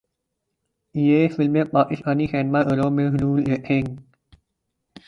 [0.95, 3.81] یہ فلمیں پاکستانی سینما گھروں میں ضرور دیکھیں